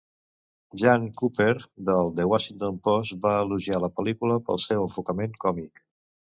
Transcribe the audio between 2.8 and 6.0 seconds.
Post" va elogiar la pel·lícula pel seu enfocament còmic.